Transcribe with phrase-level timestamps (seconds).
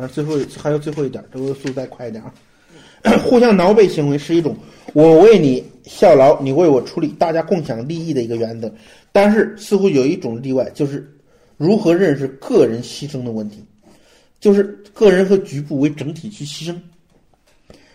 [0.00, 2.32] 好像最后还有最后一点，这个速度再快一点啊。
[3.22, 4.56] 互相挠背行为是一种
[4.94, 8.72] 我为你效劳，你为我出力，大家共享利益的一个原则。
[9.12, 11.06] 但是似乎有一种例外，就是
[11.58, 13.62] 如何认识个人牺牲的问题，
[14.38, 14.64] 就是
[14.94, 16.74] 个人和局部为整体去牺牲。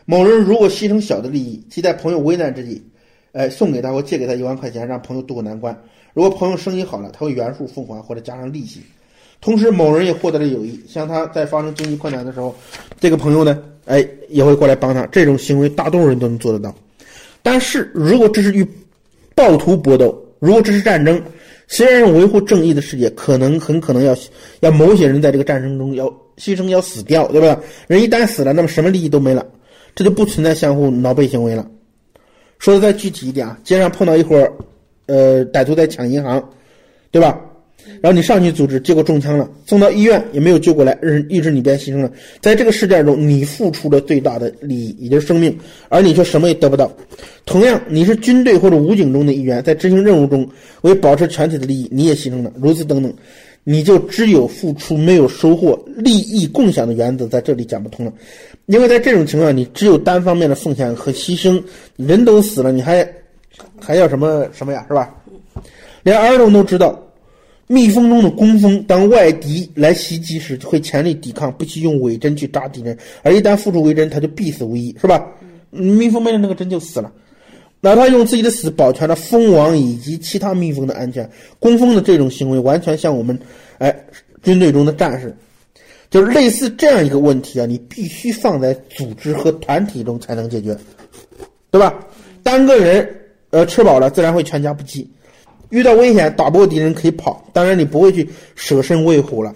[0.06, 2.84] 某人如果牺牲小的利益，即在朋友危难之际，
[3.32, 5.76] 哎，送给他或借给他一万块钱，让朋友渡过难关。
[6.14, 8.82] 如果朋友生意好了，他会原数奉还或者加上利息。
[9.46, 12.56] 同时，某人也获得了友谊，像他在发生经济困难的时候，
[13.00, 15.06] 这个朋友呢，哎，也会过来帮他。
[15.12, 16.74] 这种行为，大多数人都能做得到。
[17.44, 18.68] 但是如果这是与
[19.36, 21.22] 暴徒搏斗，如果这是战争，
[21.68, 24.18] 虽然维护正义的世界，可能很可能要
[24.62, 27.56] 要某些人在这个战争中要牺牲，要死掉，对吧？
[27.86, 29.46] 人一旦死了，那么什么利益都没了，
[29.94, 31.70] 这就不存在相互挠背行为了。
[32.58, 34.36] 说的再具体一点啊，街上碰到一伙
[35.06, 36.44] 呃，歹徒在抢银行，
[37.12, 37.40] 对吧？
[38.02, 42.12] 然后你上去阻止，结果中枪了，送到医院也没有救过来，日意志你便牺牲了。
[42.42, 45.56] 在这个事件中，你付出了最大的利益，也就是生命，
[45.90, 46.92] 而你却什么也得不到。
[47.46, 50.48] 同样，你是军队或者武警中的一员，在执行任务中
[50.82, 52.52] 为保持全体的利益，你也牺牲了。
[52.60, 53.14] 如此等等，
[53.64, 58.14] 你就只有付出没有收获，利益共享的原则在这里讲不通了。
[58.66, 61.62] 因为在这种情况，你只有单方面的奉献和牺牲，
[61.98, 63.08] 人都死了，你还
[63.80, 64.84] 还要什么什么呀？
[64.88, 65.14] 是吧？
[66.04, 67.00] 连儿童都知道。
[67.68, 72.98] 蜜蜂中的工蜂，当外敌来袭击时，会全力抵抗，不惜用伪针去扎敌人。
[73.24, 75.26] 而一旦付出伪针，它就必死无疑，是吧？
[75.72, 77.12] 蜜蜂没了那个针就死了。
[77.82, 81.30] 那他用自己的死保全了蜂王以及其他蜜蜂的安全。
[81.60, 83.38] 工蜂的这种行为，完全像我们，
[83.78, 83.96] 哎，
[84.42, 85.36] 军队中的战士，
[86.10, 90.76] 就是类似这样一个问题啊，你必须放在组织和团体中才能解决，
[91.70, 91.94] 对吧？
[92.42, 93.08] 单个人，
[93.50, 95.08] 呃，吃饱了自然会全家不饥。
[95.76, 99.54] 遇到危险打不过敌人可以跑，当然你不会去舍身喂虎了。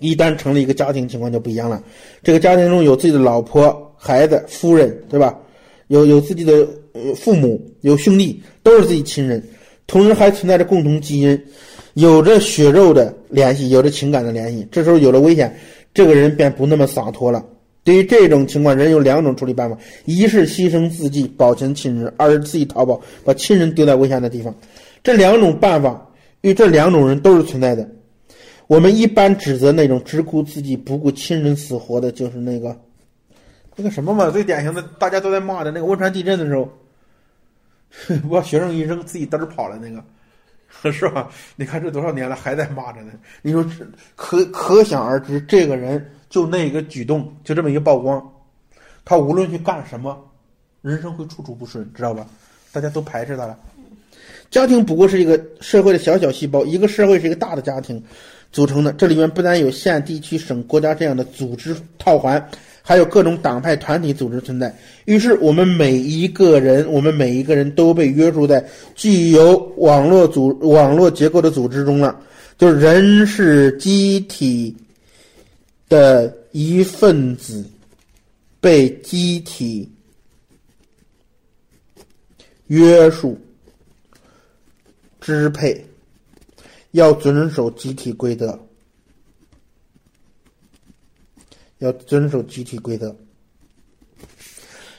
[0.00, 1.80] 一旦成了一个家庭，情况就不一样了。
[2.24, 5.38] 这个家庭中有自己的老婆、孩子、夫人，对吧？
[5.86, 6.66] 有有自己的
[7.14, 9.40] 父母、有兄弟，都是自己亲人，
[9.86, 11.40] 同时还存在着共同基因，
[11.94, 14.66] 有着血肉的联系，有着情感的联系。
[14.72, 15.56] 这时候有了危险，
[15.94, 17.46] 这个人便不那么洒脱了。
[17.84, 24.52] 对于这种情况，人有两种处理办法：一是牺牲自己保全亲人，二是自己逃跑，把亲人丢在危险的地方。
[25.06, 26.04] 这两种办法
[26.40, 27.88] 与这两种人都是存在的。
[28.66, 32.76] 我们一般指责那种只顾自己不顾亲人死活的，就是那个
[33.76, 36.68] 那个什么嘛，最典型的，大家都在骂的那个汶川地震的时候，
[38.28, 40.02] 把学生一扔，自己嘚儿跑了那个，
[40.90, 41.30] 是吧？
[41.54, 43.12] 你看这多少年了，还在骂着呢。
[43.42, 43.64] 你说
[44.16, 48.20] 可可想而知，这个人就那个举动，就这么一个曝光，
[49.04, 50.20] 他无论去干什么，
[50.82, 52.26] 人生会处处不顺，知道吧？
[52.72, 53.56] 大家都排斥他了。
[54.50, 58.02] 家庭不过是一个社会的小小细胞，一个社会是一个大的家庭
[58.52, 58.92] 组成的。
[58.92, 62.42] 这里面不但有县、地区、省、国家这样的组织套环，
[62.80, 64.74] 还有各种党派、团体组织存在。
[65.04, 68.64] 于是，我们每一个人，我们每一个人都被约束在
[68.94, 72.18] 具有网络组、网络结构的组织中了。
[72.56, 74.74] 就是人是机体
[75.88, 77.62] 的一份子，
[78.60, 79.86] 被机体
[82.68, 83.38] 约束。
[85.26, 85.84] 支配
[86.92, 88.56] 要遵守集体规则，
[91.78, 93.12] 要遵守集体规则。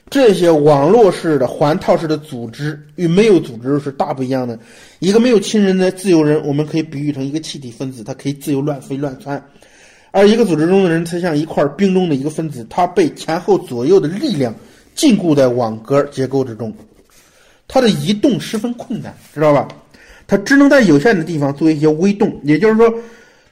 [0.09, 4.59] 这些网络式的环套式的组织与没有组织是大不一样的。
[4.99, 9.41] 一个没有亲人的自由人，我们可以比喻成一个气体分子，它可以自由乱飞乱窜；
[10.11, 14.53] 而一个组织中的人，他像一块冰中的一个分子，他被前后左右的力量
[14.93, 16.73] 禁锢在网格结构之中，
[17.65, 19.67] 他的移动十分困难，知道吧？
[20.27, 22.93] 它只能在有限的地方做一些微动，也就是说，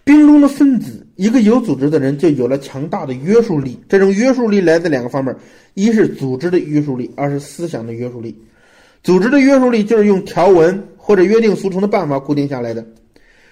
[0.04, 3.80] 冰中的分子，一个有组织的人就有了强大的约束力。
[3.88, 5.34] 这种约束力来自两个方面：
[5.74, 8.38] 一是组织的约束力，二是思想的约束力。
[9.04, 12.86] 组织的约束力就是用条文或者约定俗成的办法固定下来的。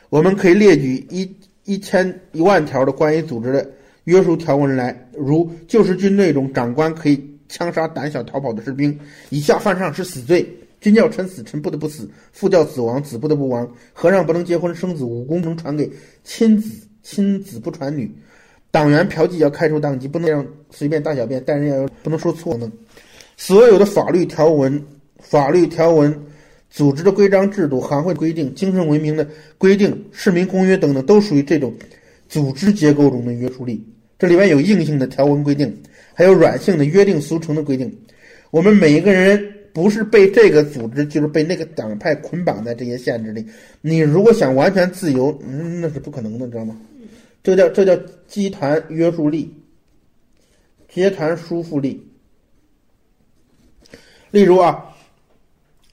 [0.09, 1.31] 我们可以列举一
[1.63, 3.67] 一千一万条的关于组织的
[4.03, 8.99] 约束条文来，如旧时军队中长官可以枪杀胆小逃跑的士兵，
[9.29, 10.45] 以下犯上是死罪。
[10.83, 12.03] 君叫臣死，臣不得不死；
[12.33, 13.65] 父叫子亡，子不得不亡。
[13.93, 15.89] 和尚不能结婚生子，武功能传给
[16.25, 18.13] 亲子，亲子不传女。
[18.69, 22.69] 党员嫖妓要开除党籍，不能让随便大小便，但人要不能说错呢。
[23.37, 24.83] 所有的法律条文、
[25.19, 26.13] 法律条文、
[26.69, 29.25] 组织的规章制度、行会规定、精神文明的
[29.57, 31.73] 规定、市民公约等等，都属于这种
[32.27, 33.81] 组织结构中的约束力。
[34.19, 35.73] 这里面有硬性的条文规定，
[36.13, 37.89] 还有软性的约定俗成的规定。
[38.51, 39.52] 我们每一个人。
[39.73, 43.43] 不是被这个组织，就是被那个党派捆绑在这些限制里。
[43.81, 46.77] 你如果想完全自由，嗯，那是不可能的，知道吗？
[47.41, 47.93] 这叫这叫
[48.27, 49.53] 集团约束力，
[50.87, 52.01] 集团束缚力。
[54.31, 54.85] 例如啊，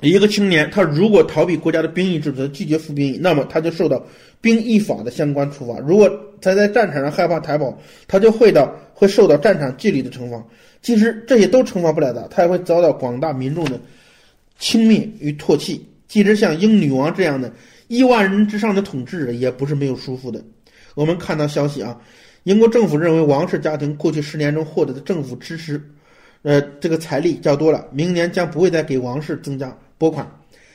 [0.00, 4.00] 一个青年他如果逃避国家的兵役制度，拒绝服兵役，那么他就受到
[4.40, 5.78] 兵役法的相关处罚。
[5.80, 6.08] 如果
[6.40, 10.44] 他在战场上害怕逃跑，他就会到会受到战场纪律的惩罚。
[10.82, 13.80] 其实这些都惩罚不了他，他也会遭到广大民众的
[14.58, 15.82] 轻蔑与唾弃。
[16.06, 17.50] 即使像英女王这样的
[17.88, 20.44] 亿万人之上的统治者，也不是没有束缚的。
[20.94, 21.98] 我们看到消息啊，
[22.42, 25.80] 英国政府认为王室家庭过去十年中获得的政府支持，
[26.42, 30.30] 呃，这个财力较多了，明年将不会再给王室增加拨款。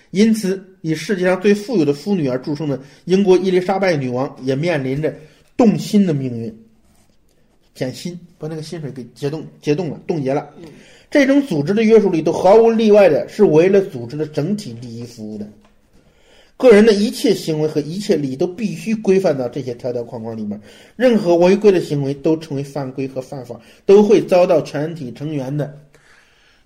[0.10, 5.13] 因此，以世界上最富有的妇女而著称的英国伊丽莎白女王也面临着
[5.56, 6.64] 动心的命运。
[7.75, 10.50] 减薪，把那个薪水给解冻、解冻了、冻结了。
[11.12, 15.48] 这种组织的约束力都毫无例外的是为了组织的整体利益服务的。
[16.57, 20.60] 个人的一切行为和一切利益都必须规范到这些条条框框里面。
[20.95, 25.77] 任何违规的行为都成为犯规和犯法，都会遭到全体成员的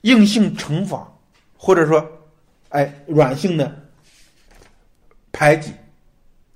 [0.02, 1.12] 硬性惩罚，
[1.58, 2.08] 或者说，
[2.70, 3.76] 哎，软性的
[5.32, 5.72] 排挤，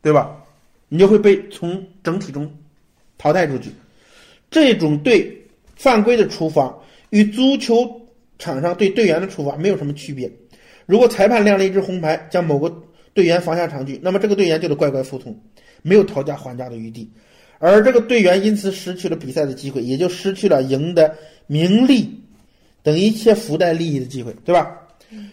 [0.02, 0.40] 对吧？
[0.88, 2.50] 你就会被从整体中
[3.18, 3.72] 淘汰出去。
[4.54, 5.36] 这种对
[5.76, 6.72] 犯规的处罚
[7.10, 7.90] 与足球
[8.38, 10.32] 场上对队员的处罚没有什么区别。
[10.86, 12.72] 如果裁判亮了一支红牌，将某个
[13.16, 15.36] 队员罚下场去，那么这个队员就得乖乖服从，
[15.82, 17.10] 没有讨价还价的余地。
[17.58, 21.12] 而这个队员因此失去了比赛的机会，也就失去了赢得
[21.48, 22.08] 名利
[22.84, 24.78] 等一切附带利益的机会，对吧？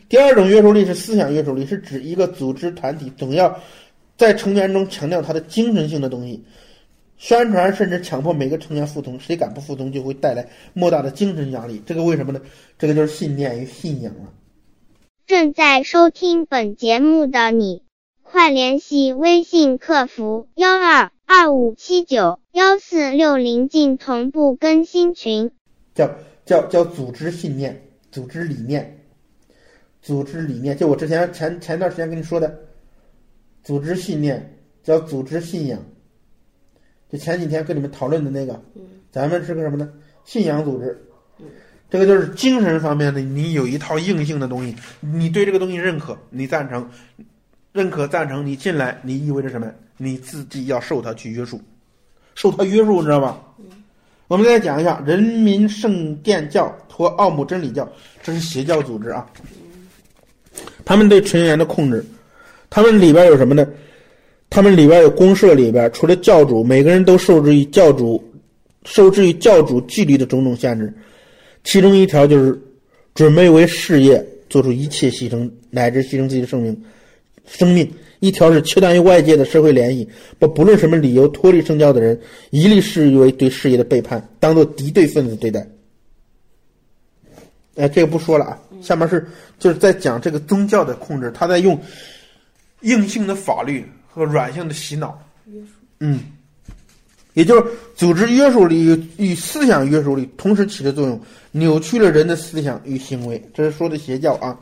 [0.09, 3.55] 第二种约束力是思想约束力，是指一个组织团体总要
[4.17, 6.43] 在成员中强调他的精神性的东西。
[7.21, 11.83] 宣传甚至强迫每个成员服从，谁敢不服从就会带来莫大的精神压力。
[11.85, 12.41] 这个为什么呢？
[12.79, 14.33] 这个就是信念与信仰了。
[15.27, 17.83] 正在收听本节目的你，
[18.23, 25.51] 快联系微信客服幺二二五七九幺四六零进同步更新群。
[25.95, 26.11] 叫
[26.47, 28.99] 叫叫组织信念、组织理念、
[30.01, 32.61] 组织理念，就我之前前前段时间跟你说的，
[33.63, 35.79] 组织信念叫组织信仰。
[37.13, 38.61] 就前几天跟你们讨论的那个，
[39.11, 39.89] 咱们是个什么呢？
[40.25, 40.97] 信仰组织，
[41.91, 43.21] 这个就是精神方面的。
[43.21, 46.89] 你有一套硬性的东西，你对这个东西认可，你赞成，
[47.73, 49.67] 认可赞成，你进来，你意味着什么？
[49.97, 51.61] 你自己要受它去约束，
[52.35, 53.43] 受它约束，你知道吧？
[54.29, 57.91] 我们再讲一下人民圣殿教和奥姆真理教，
[58.23, 59.27] 这是邪教组织啊。
[60.85, 62.05] 他们对成员的控制，
[62.71, 63.67] 他们里边有什么呢？
[64.51, 68.23] 他们里边有公社里边，除了教主，每个人都受制于教主，
[68.85, 70.93] 受制于教主纪律的种种限制。
[71.63, 72.61] 其中一条就是
[73.15, 76.83] 准备为事业做出一切牺牲，乃至牺牲自己的生命。
[77.47, 77.89] 生命
[78.19, 80.09] 一条是切断与外界的社会联系，
[80.39, 82.21] 把不论什么理由脱离圣教的人，
[82.51, 85.65] 一律视为对事业的背叛，当做敌对分子对待。
[87.77, 89.25] 哎，这个不说了啊，下面是
[89.61, 91.81] 就是在讲这个宗教的控制，他在用
[92.81, 93.85] 硬性的法律。
[94.13, 95.19] 和软性的洗脑，
[96.01, 96.21] 嗯，
[97.35, 101.21] 也就是组织约束力与思想约束力同时起的作用，
[101.53, 103.41] 扭曲了人的思想与行为。
[103.55, 104.59] 这是说的邪教啊。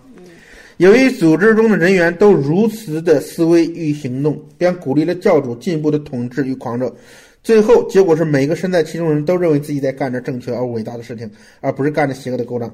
[0.76, 6.94] 由于组织中的人员都如此的思维与行动，便鼓励了教主进一步的统治与狂热。
[7.42, 11.28] 最后结果是，每个身在其中人都认为自己在干着正确而伟大的事情，
[11.60, 12.72] 而不是干着邪恶的勾当。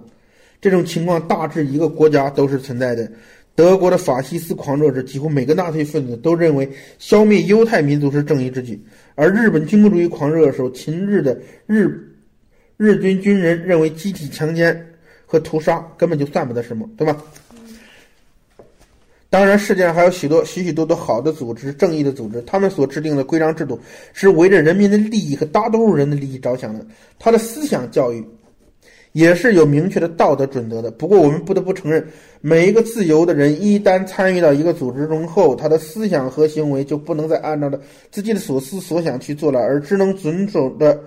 [0.60, 3.10] 这种情况大致一个国家都是存在的。
[3.56, 6.68] 德国的法西斯狂热者几乎每个纳粹分子都认为
[6.98, 8.82] 消灭犹太民族是正义之举，
[9.14, 11.88] 而日本军国主义狂热的时候，秦日的日
[12.76, 14.84] 日军军人认为集体强奸
[15.24, 17.16] 和屠杀根本就算不得什么，对吧？
[19.30, 23.78] 当然，世界上还有许多许许多多好的组织、正义的组织，他们所制定的规章制度
[24.12, 26.84] 是围着人民的利益和大多数人的利益着想的，
[27.18, 28.24] 他的思想教育。
[29.14, 30.90] 也是有明确的道德准则的。
[30.90, 32.04] 不过，我们不得不承认，
[32.40, 37.80] 每一个自由的人一旦参与到一个组织中后，他的思想和行为就不能再按照的
[38.10, 41.00] 自己的所思所想去做了，而只能遵守着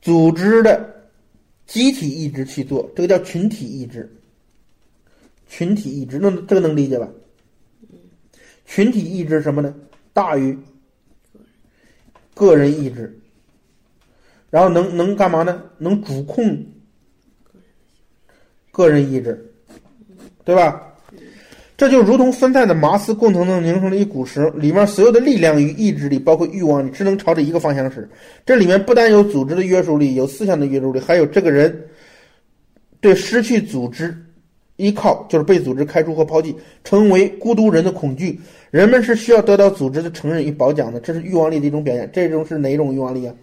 [0.00, 0.90] 组织的
[1.66, 2.90] 集体意志去做。
[2.96, 4.10] 这个叫群体意志。
[5.46, 7.06] 群体意志，那这个能理解吧？
[8.64, 9.74] 群体意志什么呢？
[10.14, 10.58] 大于
[12.34, 13.20] 个人意志，
[14.48, 15.62] 然后能能干嘛呢？
[15.76, 16.66] 能主控。
[18.76, 19.42] 个人意志，
[20.44, 20.82] 对吧？
[21.78, 28.06] 这就如同分散的麻丝共同的凝成了一股绳，里面所有的力量与意志力，包括欲望力，只能朝着一个方向使。
[28.44, 31.86] 这里面不但有组织的约束力，有思想的约束力，还有这个人
[33.00, 34.14] 对失去组织
[34.76, 36.54] 依靠就是被组织开除和抛弃，
[36.84, 38.38] 成为孤独人的恐惧。
[38.70, 42.10] 人们是需要得到组织的承认与褒奖的，这是欲望力的一种表现。
[42.12, 43.34] 这种是哪种欲望力啊？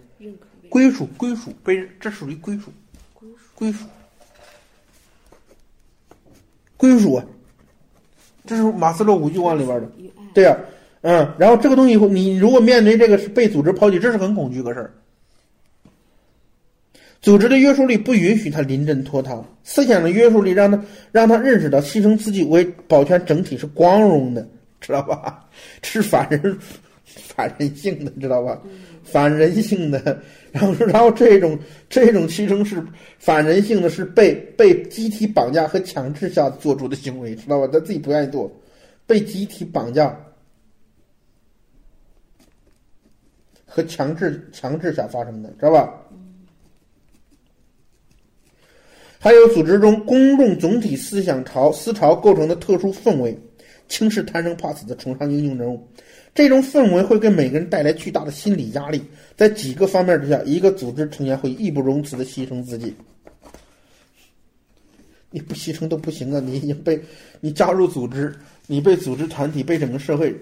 [0.68, 2.72] 归属，归属，被这属于归属
[3.14, 3.84] 归属，归属
[6.84, 7.22] 归属，
[8.44, 9.90] 这是马斯洛五欲望里边的。
[10.34, 10.54] 对呀、
[11.00, 14.92] 嗯，然后这个东西，你如果面对这个是被组织抛弃，这是很恐惧个事儿。
[17.22, 20.78] 组织的约束力不允许他临阵脱逃，思想的约束力让他
[21.10, 24.46] 让他认识到牺牲自己为保全整体是光荣的，
[24.78, 25.42] 知道吧？
[25.80, 26.58] 是反人
[27.06, 28.60] 反人性的，知道吧？
[29.04, 30.20] 反人性的，
[30.50, 31.58] 然后然后这种
[31.88, 32.84] 这种牺牲是
[33.18, 37.68] 反人性的，是被被集体绑架和强制下做出的行为，知道吧？
[37.72, 38.50] 他自己不愿意做，
[39.06, 40.18] 被集体绑架
[43.66, 46.00] 和强制强制下发生的，知道吧？
[49.18, 53.34] 还有组织中公众总体思想潮思潮构成的特殊氛围，
[53.88, 55.82] 轻视贪生怕死的崇尚英雄人物，
[56.34, 59.00] 这种氛围会给每个人带来巨大的心理压力。
[59.36, 62.94] 在几个方面之下，一个组织成员会义不容辞的牺牲自己。
[65.30, 66.40] 你不牺牲都不行啊！
[66.40, 67.00] 你已经被
[67.40, 68.34] 你加入组织，
[68.66, 70.34] 你被组织团体、被整个社会、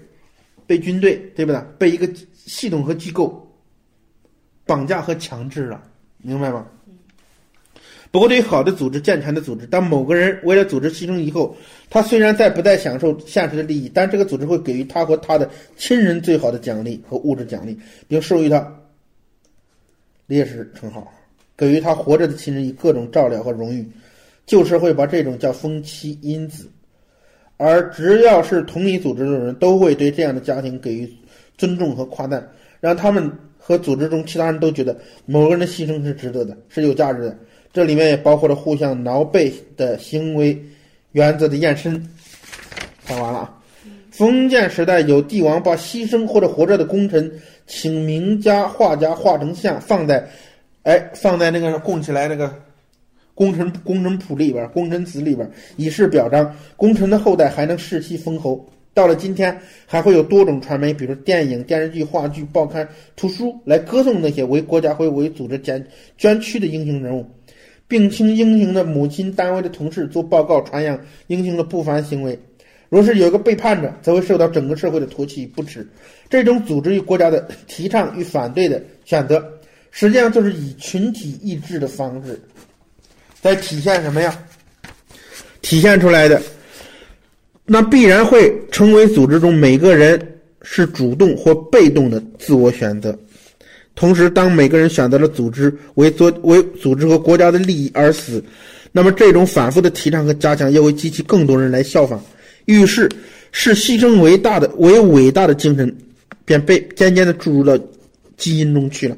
[0.67, 1.61] 被军队，对不对？
[1.79, 3.47] 被一个系统和机构
[4.67, 5.83] 绑架和强制了，
[6.19, 6.67] 明白吗？
[8.13, 11.57] 不过，对于好的组织、健全的组织，当某个人为了组织牺牲以后，
[11.89, 17.75] 他虽然在不再享受现实的利益，但这个组织会给予他和他的亲人最好的奖励和物质奖励，
[18.07, 18.71] 并授予他
[20.27, 21.11] 烈士称号，
[21.57, 23.91] 给予他活着的亲人以各种照料和荣誉。
[24.45, 26.69] 旧社会把这种叫风妻因子，
[27.57, 31.11] 而只要是同一组织的人，都会对这样的家庭给予
[31.57, 32.47] 尊重和夸赞，
[32.79, 37.39] 让他们和组织中其他人都觉得某个人的牺牲是值得的，是有价值的。
[37.73, 40.61] 这里面也包括了互相挠背的行为
[41.13, 42.09] 原则的延伸。
[43.07, 43.59] 看完了啊。
[44.11, 47.33] 封建时代有帝王把牺牲或者活着的功臣，
[47.67, 50.29] 请名家画家画成像，放在，
[50.83, 52.55] 哎，放在那个供起来那个
[53.35, 56.55] 功臣功臣谱里边、功臣祠里边，以示表彰。
[56.77, 58.69] 功臣的后代还能世袭封侯。
[58.93, 62.87] 到了今天，还会有多种传媒，比如电影、电视剧、话剧、报刊、
[63.17, 65.83] 图书，来歌颂那些为国家或为组织捐
[66.19, 67.27] 捐躯的英雄人物。
[67.93, 72.39] 并请英雄的母亲单位的同事做报告传扬英雄的不凡行为。
[72.89, 75.87] 若是有个背叛者，则会受到整个社会的唾弃与不耻。
[76.31, 79.47] 这种组织与国家的提倡与反对的选择，
[79.91, 82.41] 实际上就是以群体意志的方式，
[83.43, 84.43] 在体现什么呀？
[85.61, 86.41] 体现出来的，
[87.67, 93.15] 那必然会成为组织中每个人是主动或被动的自我选择。
[93.95, 98.43] 同时，当每个人选择了组织为做为组织和国家的利益而死，
[98.91, 102.23] 那么这种反复的提倡和加强，又会激起更多人来效仿。
[102.65, 103.09] 于是，
[103.53, 105.95] 视牺牲为大的为伟大的精神，
[106.45, 107.79] 便被渐渐的注入到
[108.37, 109.17] 基因中去了，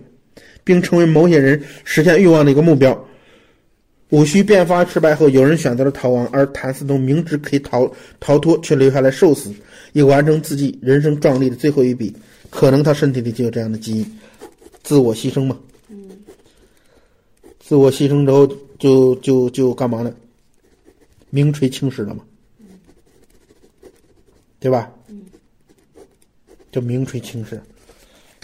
[0.64, 3.08] 并成为某些人实现欲望的一个目标。
[4.10, 9.52] 戊戌变法失败后，有人选择了逃亡，而谭嗣同明知可以逃逃脱，却留下来受死，
[9.92, 12.14] 以完成自己人生壮丽的最后一笔。
[12.50, 14.18] 可能他身体里就有这样的基因。
[14.84, 15.58] 自我牺牲嘛，
[17.58, 18.46] 自我牺牲之后
[18.78, 20.14] 就就就干嘛呢？
[21.30, 22.22] 名垂青史了嘛，
[24.60, 24.92] 对吧？
[26.70, 27.60] 就名垂青史，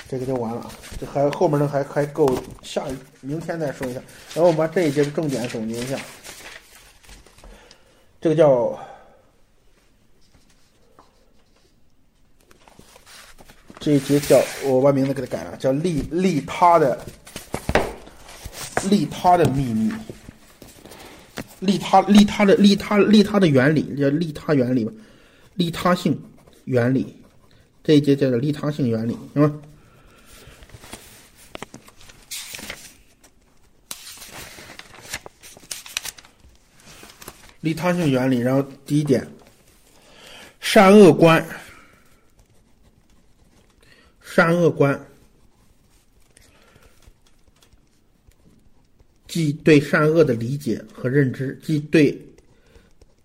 [0.08, 0.72] 这个就完了啊。
[0.98, 2.28] 这还后面呢还还够
[2.62, 2.84] 下
[3.20, 4.00] 明天再说一下。
[4.34, 6.00] 然后我们把这一节的重点总结一下，
[8.20, 8.76] 这个叫。
[13.80, 17.02] 这一节叫我把名字给它改了，叫利利他的
[18.90, 19.90] 利他的秘密，
[21.60, 24.92] 利他利他的利他利他的原理叫利他原理吧，
[25.54, 26.22] 利他性
[26.66, 27.16] 原理，
[27.82, 29.60] 这一节叫做利他性原理，行吗？
[37.62, 39.26] 利他性原理，然后第一点，
[40.60, 41.42] 善恶观。
[44.32, 44.98] 善恶观，
[49.26, 52.16] 即对善恶的理解和认知，即对，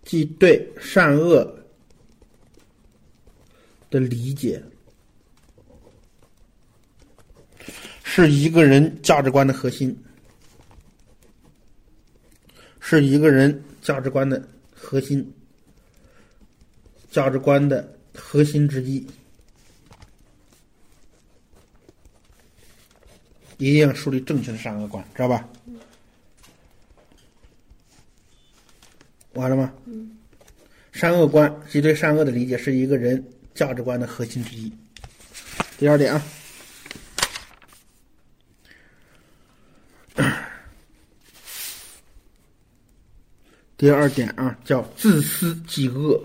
[0.04, 1.46] 即对善恶
[3.92, 4.60] 的理解，
[8.04, 9.96] 是一个人价值观的核心，
[12.80, 14.44] 是一个人价值观的
[14.74, 15.32] 核心，
[17.12, 19.06] 价值观的核心之一。
[23.58, 25.48] 一定要树立正确的善恶观，知道吧？
[29.34, 29.56] 完了。
[29.56, 29.72] 吗？
[30.92, 33.22] 善恶观即对善恶的理解是一个人
[33.54, 34.72] 价值观的核心之一。
[35.78, 36.24] 第二点啊，
[43.76, 46.24] 第二点啊，叫自私即恶。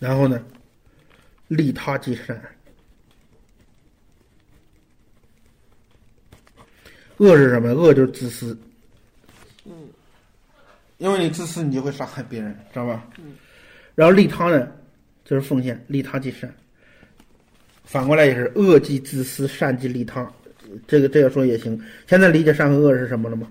[0.00, 0.44] 然后呢，
[1.48, 2.40] 利他即善。
[7.18, 7.72] 恶是什么？
[7.72, 8.58] 恶就是自私。
[9.64, 9.88] 嗯，
[10.98, 13.08] 因为你自私，你就会伤害别人，知道吧？
[13.18, 13.34] 嗯。
[13.94, 14.70] 然后利他呢，
[15.24, 16.54] 就是奉献，利他即善。
[17.84, 20.30] 反过来也是恶即自私，善即利他。
[20.86, 21.80] 这个这样说也行。
[22.06, 23.50] 现在理解善和恶是什么了吗？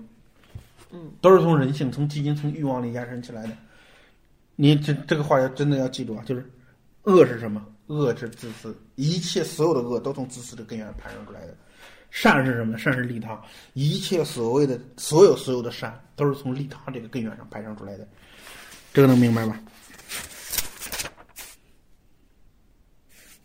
[0.92, 3.50] 嗯，都是从人性、从基因、从欲望里延伸起来的。
[4.54, 6.48] 你这这个话要真的要记住啊，就是
[7.02, 7.66] 恶是什么？
[7.86, 11.56] 恶是自私，一切所有的恶都从自私的根源产生出来的。
[12.10, 12.78] 善是什么？
[12.78, 13.38] 善是利他，
[13.74, 18.08] 一切所谓的所有所有的善都是从利他这个根源上派生出来的。
[18.94, 19.60] 这个能明白吧？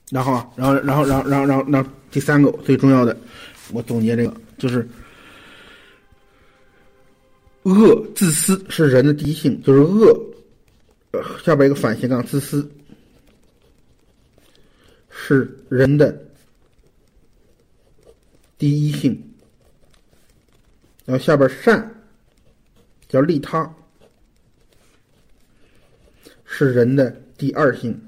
[0.09, 3.15] 然后，然后，然后，然后，然后，然后，然后第三个最重要的，
[3.73, 4.87] 我总结这个就是
[7.63, 10.17] 恶自私是人的第一性，就是恶。
[11.43, 12.69] 下边一个反斜杠，自私
[15.23, 16.19] 是人的
[18.57, 19.11] 第一性。
[21.05, 21.93] 然后下边善
[23.07, 23.71] 叫利他，
[26.43, 27.99] 是人的第二性。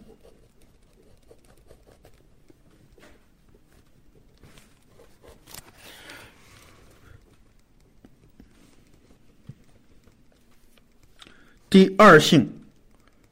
[11.69, 12.47] 第二性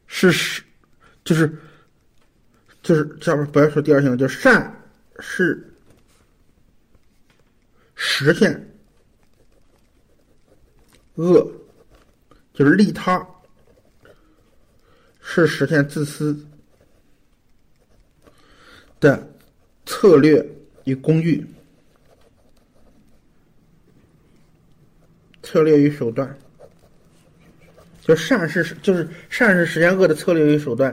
[0.06, 0.62] 是实，
[1.24, 1.56] 就是
[2.82, 4.74] 就是下边不要说第二性，叫善
[5.20, 5.72] 是
[7.94, 8.52] 实现
[11.14, 11.52] 恶，
[12.52, 13.24] 就是利他
[15.20, 16.36] 是实现自私
[18.98, 19.24] 的
[19.86, 20.44] 策略
[20.84, 21.46] 与工具，
[25.42, 26.36] 策略与手段。
[28.00, 30.92] 就善是就是善是实现恶的策略与手段，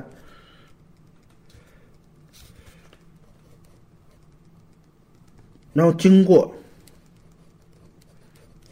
[5.79, 6.53] 然后经过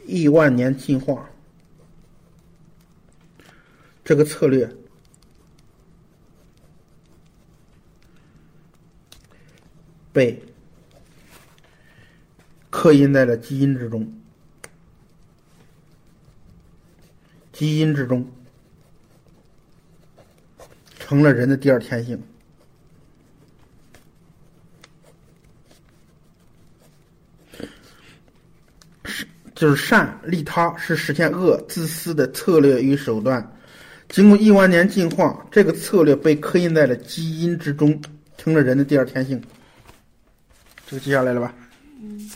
[0.06, 1.30] 亿万年进化，
[4.04, 4.70] 这个策略
[10.12, 10.38] 被
[12.70, 14.14] 刻印在了基因之中。
[17.54, 18.30] 基因之中，
[21.00, 22.22] 成了人的第二天性，
[29.06, 29.26] 是
[29.58, 33.44] 就是善利他，是实现恶自私的策略与手段。
[34.08, 38.00] 经过亿万年进化，这个策略被刻印在了基因之中，
[38.38, 39.42] 成了人的第二天性。
[40.86, 41.52] 这个记下来了吧？
[42.00, 42.30] 嗯。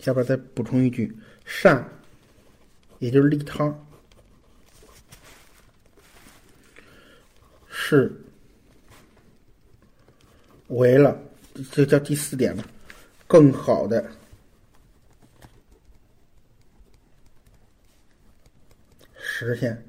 [0.00, 1.86] 下边再补充一句：善，
[2.98, 3.72] 也就是利他，
[7.68, 8.12] 是
[10.66, 11.16] 为了
[11.70, 12.64] 这叫第四点了，
[13.26, 14.10] 更好的
[19.16, 19.80] 实现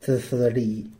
[0.00, 0.97] 自私的利益。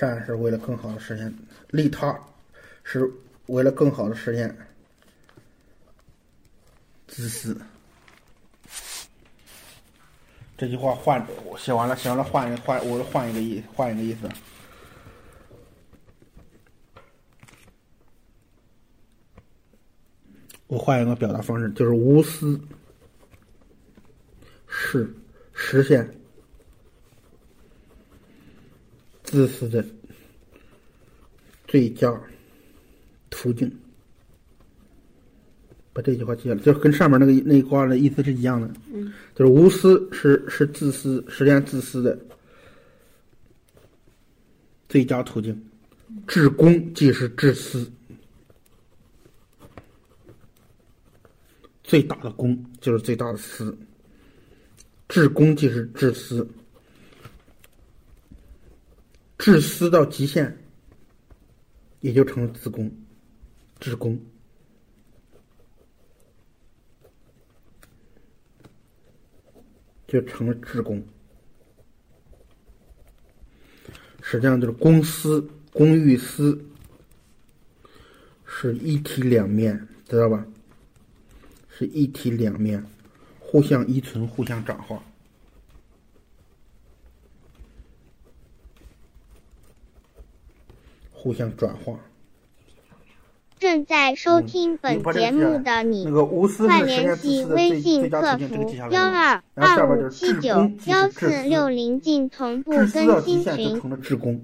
[0.00, 1.30] 善是为了更好的实现
[1.68, 2.18] 利他，
[2.82, 3.06] 是
[3.48, 4.56] 为了更好的实现
[7.06, 7.54] 自私。
[10.56, 14.26] 这句话换我写完了，写完了换一换，我换一个意，换一个意思。
[20.66, 22.58] 我换一个表达方式，就是无私
[24.66, 25.14] 是
[25.52, 26.19] 实现。
[29.30, 29.84] 自私的
[31.68, 32.12] 最佳
[33.30, 33.70] 途径，
[35.92, 38.68] 把这句话记下来，就跟上面那个那一卦的意思是一样的。
[38.92, 42.18] 嗯，就是无私是是自私实现自私的
[44.88, 45.56] 最佳途径，
[46.26, 47.88] 至公即是至私，
[51.84, 53.78] 最大的公就是最大的私，
[55.08, 56.44] 至公即是至私。
[59.40, 60.54] 自私到极限，
[62.00, 62.92] 也就成了自宫、
[63.80, 64.20] 职宫。
[70.06, 71.00] 就成了职工，
[74.20, 75.40] 实际上就是公私、
[75.72, 76.62] 公与私
[78.44, 80.44] 是一体两面，知道吧？
[81.68, 82.84] 是一体两面，
[83.38, 85.00] 互相依存，互相转化，
[91.20, 92.00] 互相转化。
[93.58, 103.78] 正在收听本节目的你，快联系微信客服幺二二五七九幺四六零进同步更新群。
[103.78, 104.42] 成了职工，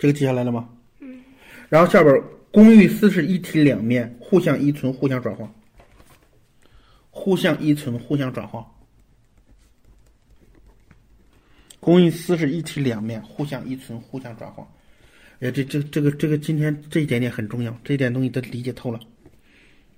[0.00, 0.68] 这个记下来了吗？
[0.98, 1.22] 嗯。
[1.68, 5.48] 然后下边公与私是一体两面，互相依存，互相转化。
[7.10, 8.66] 互相依存，互相转化。
[11.78, 14.66] 公与私是一体两面，互相依存，互相转化。
[15.40, 19.00] 哎，这这这个这个今天这一点点很重要，这一点东西都理解透了，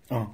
[0.09, 0.29] 啊。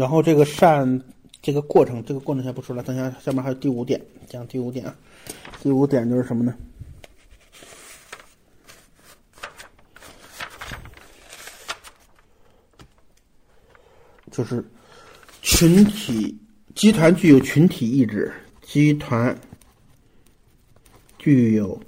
[0.00, 1.02] 然后这个善，
[1.42, 4.96] 这个过程，这个过程先不说了，等下下面还有第五点，讲第五点啊。
[5.60, 6.56] 第五点就是什么呢？
[14.30, 14.64] 就是
[15.42, 16.34] 群体
[16.74, 18.32] 集团具有群体意志，
[18.62, 19.38] 集团
[21.18, 21.78] 具有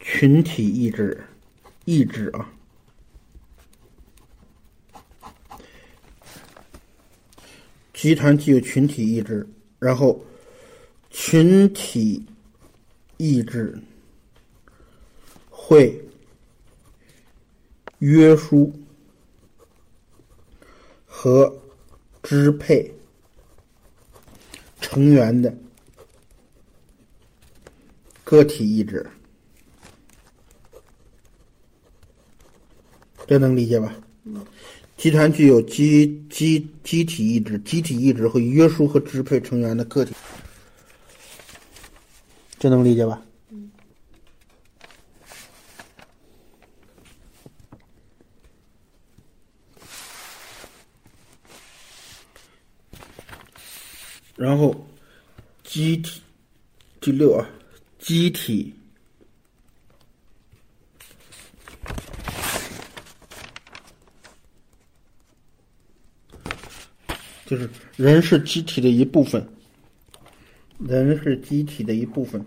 [0.00, 1.22] 群体意志，
[1.84, 2.48] 意志啊。
[8.02, 9.46] 集团具有群体意志，
[9.78, 10.20] 然后
[11.08, 12.20] 群体
[13.16, 13.78] 意志
[15.48, 16.04] 会
[18.00, 18.74] 约束
[21.06, 21.56] 和
[22.24, 22.92] 支配
[24.80, 25.56] 成员的
[28.24, 29.08] 个体意志，
[33.28, 33.94] 这能理解吧？
[35.02, 40.14] 集团具有集集集体意志，集体意志会约束和支配成员的个体，
[42.56, 43.20] 这能理解吧？
[54.36, 54.86] 然后，
[55.64, 56.22] 集体
[57.00, 57.44] 第六啊，
[57.98, 58.72] 集体。
[67.52, 69.46] 就是人是机体的一部分，
[70.78, 72.42] 人是机体的一部分，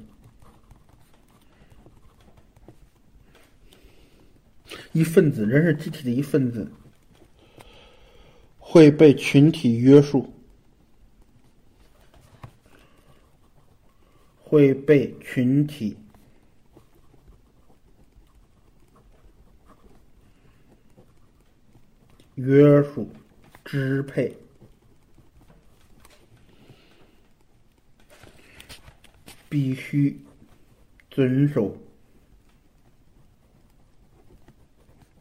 [4.94, 6.68] 一份子，人是机体的一份子，
[8.58, 10.34] 会被群体约束，
[14.40, 15.96] 会被群体
[22.34, 23.08] 约束、
[23.64, 24.36] 支配。
[29.56, 30.20] 必须
[31.10, 31.78] 遵守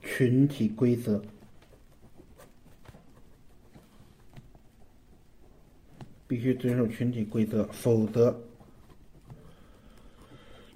[0.02, 1.22] 群体规则，
[6.26, 8.42] 必须遵守群体规则，否则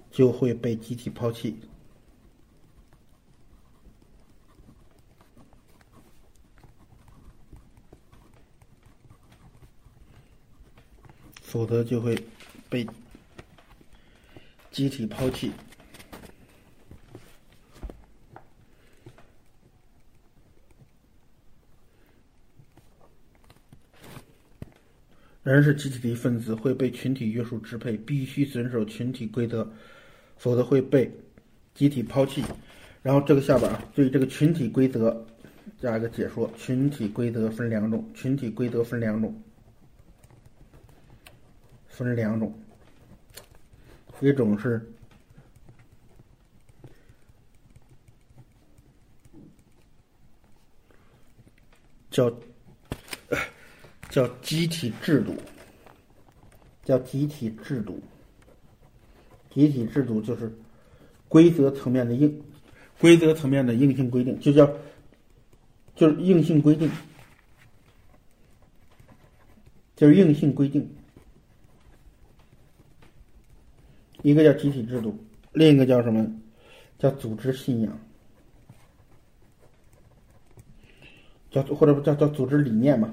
[0.09, 1.57] 就会被集体抛弃，
[11.41, 12.17] 否则就会
[12.69, 12.87] 被。
[14.79, 15.51] 集体抛弃，
[25.43, 29.69] 人是集体的一份子，会被群体约束支配，必须遵守群体规则，
[30.37, 31.11] 否则会被
[31.73, 32.41] 集体抛弃。
[33.01, 35.27] 然后这个下边啊，对这个群体规则
[35.77, 39.43] 加一个解说：群体规则分两种，群体规则分两种，
[41.89, 42.57] 分两种。
[44.21, 44.85] 一种是
[52.11, 52.31] 叫
[54.09, 55.35] 叫集体制度，
[56.83, 58.01] 叫集体制度。
[59.49, 60.51] 集体制度就是
[61.27, 62.43] 规则层面的硬，
[62.99, 64.69] 规则层面的硬性规定，就叫
[65.95, 66.91] 就是硬性规定。
[69.95, 70.98] 就是硬性规定。
[74.29, 75.17] 一个叫集体制度，
[75.53, 76.31] 另一个叫什么？
[76.99, 77.99] 叫组织信仰，
[81.49, 83.11] 叫或者叫叫组织理念嘛？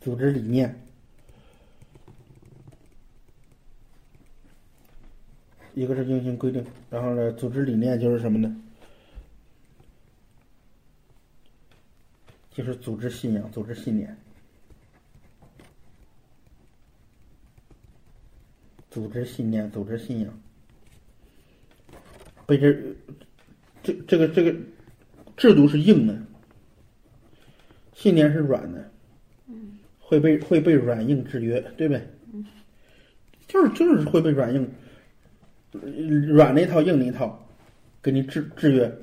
[0.00, 0.80] 组织理念。
[5.74, 8.56] 一个是硬性规定，然后呢，组织理念就是什么呢？
[12.52, 14.16] 就是组织信仰、组织信念。
[18.96, 20.40] 组织信念、组织信仰，
[22.46, 22.74] 被这
[23.82, 24.56] 这这个这个
[25.36, 26.18] 制度是硬的，
[27.92, 28.90] 信念是软的，
[30.00, 32.08] 会被会被软硬制约，对呗？
[33.46, 34.66] 就是就是会被软硬
[36.26, 37.46] 软那套硬那套
[38.00, 38.98] 给你制制约、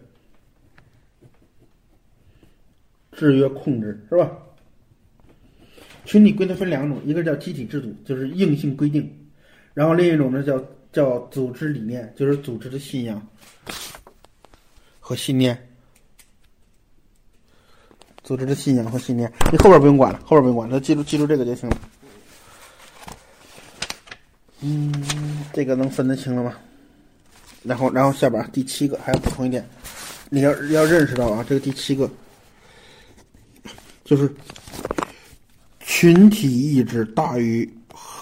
[3.12, 4.36] 制约控制，是吧？
[6.04, 9.20] 群体规则分两种，一个叫集体制度，就是硬性规定。
[9.74, 13.22] 然后另一种呢，叫叫组织理念，就是组织的信仰
[15.00, 15.58] 和信念。
[18.24, 21.78] 组织的信仰和信念，你后边不用管了，后边不用管了，记住记住这个就行了。
[24.62, 24.94] 嗯，
[25.52, 26.56] 这个能分得清了吗？
[27.64, 29.68] 然后然后下边第七个还要补充一点，
[30.30, 32.10] 你要要认识到啊，这个第七个
[34.06, 34.34] 就是
[35.82, 37.70] 群体意志大于。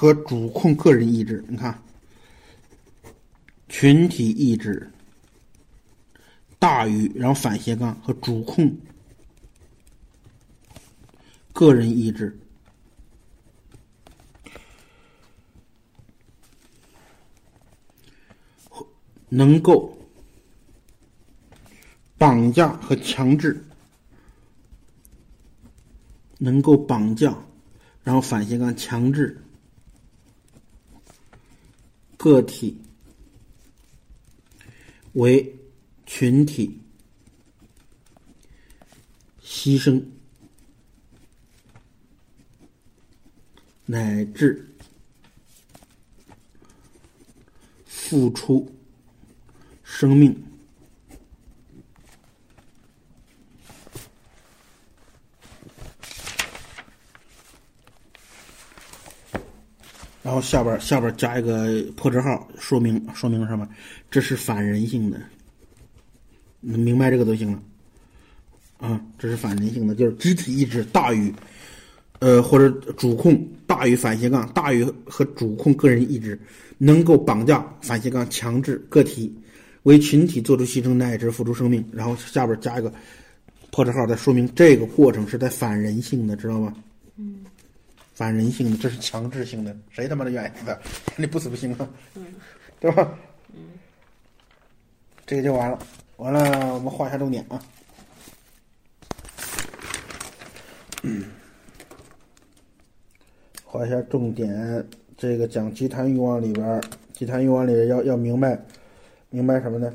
[0.01, 1.79] 和主控个人意志，你看，
[3.69, 4.91] 群体意志
[6.57, 8.75] 大于，然后反斜杠和主控
[11.53, 12.35] 个人意志，
[19.29, 19.95] 能够
[22.17, 23.63] 绑架和强制，
[26.39, 27.37] 能够绑架，
[28.03, 29.39] 然后反斜杠强制。
[32.21, 32.79] 个体
[35.13, 35.55] 为
[36.05, 36.79] 群体
[39.43, 39.99] 牺牲
[43.87, 44.71] 乃至
[47.87, 48.71] 付出
[49.83, 50.50] 生命。
[60.23, 63.67] 然后下边下边加一个破折号，说明说明什么？
[64.09, 65.19] 这是反人性的，
[66.59, 67.59] 能明白这个就行了。
[68.77, 71.33] 啊，这是反人性的，就是集体意志大于，
[72.19, 76.39] 呃，或者主控大于反斜杠大于和主控个人意志，
[76.77, 79.35] 能够绑架反斜杠强制个体
[79.83, 81.83] 为群体做出牺牲乃至付出生命。
[81.91, 82.93] 然后下边加一个
[83.71, 86.73] 破折号，再说明这个过程是在反人性的，知道吗？
[87.17, 87.37] 嗯。
[88.21, 90.79] 反人性的，这是强制性的，谁他妈的愿意的？
[91.17, 91.89] 你不死不行啊，
[92.79, 93.17] 对吧？
[93.51, 93.71] 嗯，
[95.25, 95.79] 这个就完了，
[96.17, 97.59] 完了，我们画一下重点啊。
[101.01, 101.31] 嗯，
[103.65, 106.79] 画一下重点，这个讲集团欲望里边，
[107.13, 108.63] 集团欲望里要要明白，
[109.31, 109.91] 明白什么呢？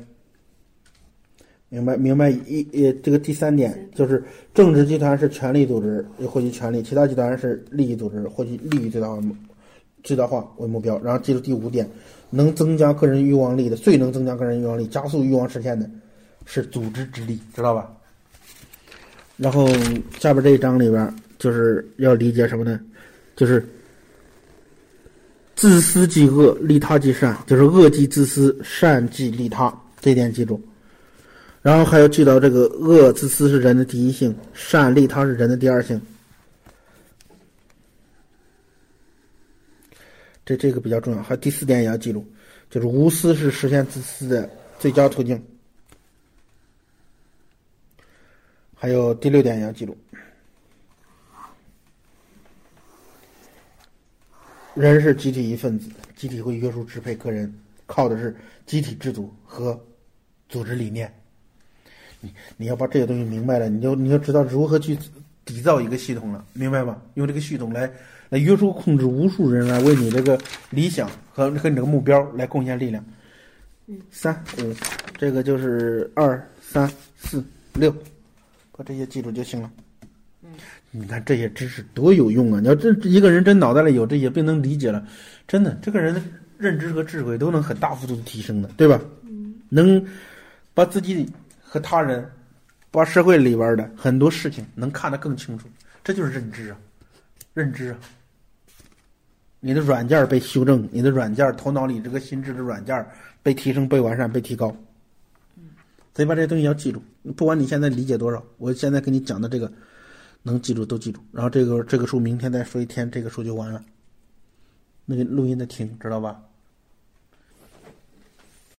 [1.69, 9.21] 明白，明白一呃，这个第三点就是政治集团是权力组织，获取权力；其他集团是利益组织，获取利益最大化、
[10.01, 10.97] 最大化为目标。
[11.03, 11.85] 然后记住第五点，
[12.29, 15.89] 能增加个人欲望力的，最能增加个人欲望力、加速欲望实现的，
[16.45, 17.91] 是组织之力，知道吧？
[19.35, 19.67] 然后
[20.19, 22.79] 下边这一章里边就是要理解什么呢？
[23.35, 23.63] 就是
[25.55, 30.59] 自私即恶，利他即善，就是恶即自私，善即利他，这点记住。
[31.61, 36.01] 然后还要记到这个恶自私是人的第一性，善利他是人的第二性。
[40.45, 41.21] 这这个比较重要。
[41.21, 42.25] 还有第四点也要记住，
[42.69, 45.43] 就是无私是实现自私的最佳途径。
[48.73, 49.97] 还有第六点也要记住，
[54.75, 57.53] 人是集体一份子，集体会约束支配个人，
[57.87, 58.33] 靠的是
[58.65, 59.77] 集体制度和
[60.47, 61.11] 组织理念。
[62.19, 64.97] 你你要把这些东西明白了，你就你就知道如何去
[65.45, 66.97] 缔造一个系统了，明白吗？
[67.13, 67.89] 用这个系统来
[68.29, 70.37] 来约束控制无数人，来为你这个
[70.69, 73.03] 理想和和你这个目标来贡献力量。
[73.85, 74.73] 嗯，三五，
[75.17, 77.89] 这个就是二三四六，
[78.71, 79.71] 把这些记住就行了。
[80.43, 80.49] 嗯，
[80.91, 82.59] 你看这些知识多有用啊！
[82.59, 85.07] 你要这一个人真脑袋里有这些，并能理解了，
[85.47, 86.21] 真的这个人的
[86.57, 88.99] 认知和智慧都能很大幅度的提升的，对吧？
[89.23, 90.03] 嗯，能
[90.73, 91.29] 把自己。
[91.69, 92.25] 和他人，
[92.89, 95.67] 把社会里边的很多事情能看得更清楚，
[96.03, 96.77] 这就是认知啊！
[97.53, 97.99] 认知啊。
[99.59, 103.05] 你的软件被修正，你的软件头脑里这个心智的软件
[103.43, 104.73] 被提升、被完善、被提高。
[106.15, 107.01] 所以把这些东西要记住，
[107.35, 109.71] 不管你现在理解多少，我现在给你讲的这个
[110.41, 111.19] 能记住都记住。
[111.31, 113.83] 然后这个这个书明天再说一天，这个书就完了。
[115.05, 116.39] 那个录音的听，知道吧？